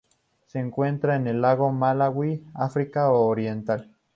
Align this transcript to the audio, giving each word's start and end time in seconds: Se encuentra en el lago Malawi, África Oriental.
Se 0.47 0.57
encuentra 0.57 1.15
en 1.15 1.27
el 1.27 1.41
lago 1.41 1.71
Malawi, 1.71 2.43
África 2.55 3.11
Oriental. 3.11 3.95